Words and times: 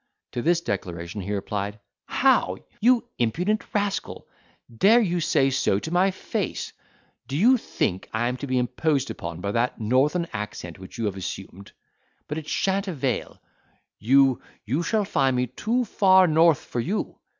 To 0.31 0.41
this 0.41 0.61
declaration 0.61 1.21
he 1.21 1.31
replied, 1.31 1.79
"How! 2.07 2.57
you 2.79 3.07
impudent 3.19 3.63
rascal, 3.71 4.27
dare 4.75 4.99
you 4.99 5.19
say 5.19 5.51
so 5.51 5.77
to 5.77 5.91
my 5.91 6.09
face? 6.09 6.73
Do 7.27 7.37
you 7.37 7.55
think 7.55 8.09
I 8.11 8.27
am 8.27 8.35
to 8.37 8.47
be 8.47 8.57
imposed 8.57 9.11
upon 9.11 9.41
by 9.41 9.51
that 9.51 9.79
northern 9.79 10.27
accent, 10.33 10.79
which 10.79 10.97
you 10.97 11.05
have 11.05 11.17
assumed? 11.17 11.73
But 12.27 12.39
it 12.39 12.47
shan't 12.47 12.87
avail 12.87 13.43
you—you 13.99 14.81
shall 14.81 15.05
find 15.05 15.35
me 15.35 15.45
too 15.45 15.85
far 15.85 16.25
north 16.25 16.65
for 16.65 16.79
you. 16.81 17.19